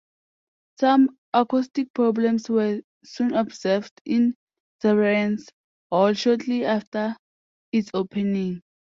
[0.79, 4.33] Some acoustic problems were soon observed in
[4.81, 5.49] Severance
[5.91, 7.15] Hall shortly after
[7.71, 8.63] its opening.